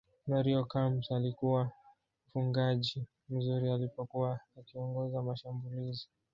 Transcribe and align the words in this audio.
mario 0.27 0.65
kempes 0.65 1.11
alikuwa 1.11 1.71
mfungaji 2.27 3.07
mzuri 3.29 3.69
alipokuwa 3.71 4.39
akiongoza 4.59 5.21
mashambulizi 5.21 6.09